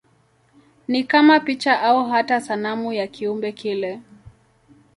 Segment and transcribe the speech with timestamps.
[0.87, 4.01] Ni kama picha au hata sanamu ya kiumbe kile.